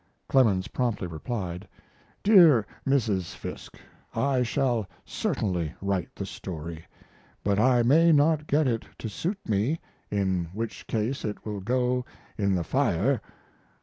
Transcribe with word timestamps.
Clemens 0.27 0.67
promptly 0.69 1.05
replied: 1.05 1.67
DEAR 2.23 2.65
MRS. 2.87 3.35
FISKE, 3.35 3.77
I 4.15 4.41
shall 4.41 4.87
certainly 5.05 5.75
write 5.79 6.15
the 6.15 6.25
story. 6.25 6.87
But 7.43 7.59
I 7.59 7.83
may 7.83 8.11
not 8.11 8.47
get 8.47 8.67
it 8.67 8.85
to 8.97 9.07
suit 9.07 9.37
me, 9.47 9.79
in 10.09 10.45
which 10.53 10.87
case 10.87 11.23
it 11.23 11.45
will 11.45 11.59
go 11.59 12.03
in 12.35 12.55
the 12.55 12.63
fire. 12.63 13.21